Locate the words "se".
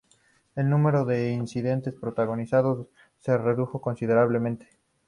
3.19-3.37